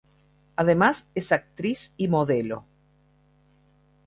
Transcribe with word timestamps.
Además 0.55 1.09
es 1.13 1.31
actriz 1.31 1.93
y 1.95 2.07
modelo. 2.07 2.65